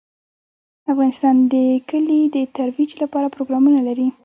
[0.91, 1.55] افغانستان د
[1.89, 4.07] کلي د ترویج لپاره پروګرامونه لري.